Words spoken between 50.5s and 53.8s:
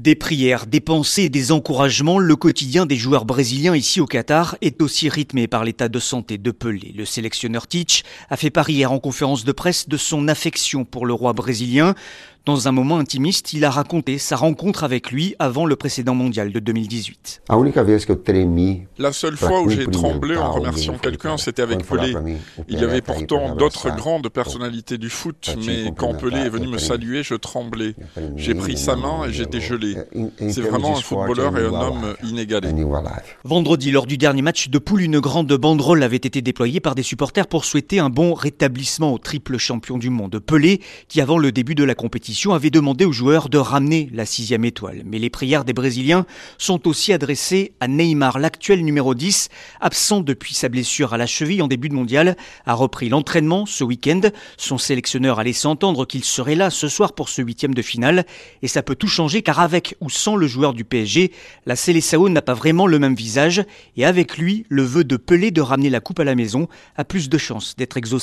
sa blessure à la cheville en début de mondial, a repris l'entraînement